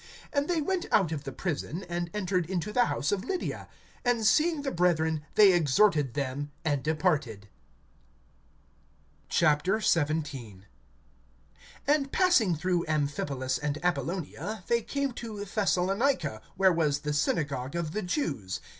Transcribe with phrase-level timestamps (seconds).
[0.33, 3.67] (40)And they went out of the prison, and entered into the house of Lydia;
[4.03, 7.47] and seeing the brethren they exhorted them, and departed.
[9.31, 10.63] XVII.
[11.85, 17.91] AND passing through Amphipolis and Apollonia, they came to Thessalonica, where was the synagogue of
[17.91, 18.59] the Jews.